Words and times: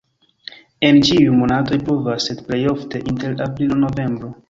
En 0.89 1.01
ĉiuj 1.09 1.35
monatoj 1.43 1.79
pluvas, 1.91 2.29
sed 2.31 2.43
plej 2.51 2.61
ofte 2.75 3.07
inter 3.15 3.41
aprilo-novembro. 3.51 4.37